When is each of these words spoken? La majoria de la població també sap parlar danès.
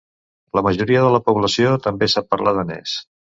La 0.59 0.61
majoria 0.67 1.03
de 1.07 1.11
la 1.15 1.19
població 1.27 1.75
també 1.89 2.09
sap 2.15 2.33
parlar 2.33 2.55
danès. 2.63 2.97